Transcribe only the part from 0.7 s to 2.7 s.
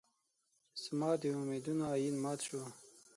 چې زما د امېدونو ائين مات شو